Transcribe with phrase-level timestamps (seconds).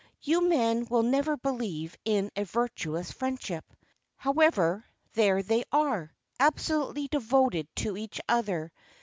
[0.23, 3.63] "You men will never believe in a virtuous friendship.
[4.15, 8.71] However, there they are absolutely devoted to each other.